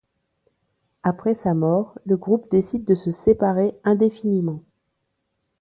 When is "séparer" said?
3.11-3.77